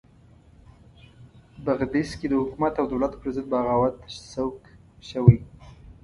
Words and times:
بغدیس 1.65 2.09
کې 2.19 2.27
د 2.29 2.33
حکومت 2.41 2.73
او 2.77 2.85
دولت 2.91 3.13
پرضد 3.21 3.45
بغاوت 3.53 3.93
ته 4.01 4.07
سوق 4.31 4.57
شوي. 5.09 5.37